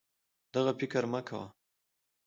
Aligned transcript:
دغه 0.53 0.71
فکر 0.79 1.03
مه 1.11 1.21
کوه 1.27 1.47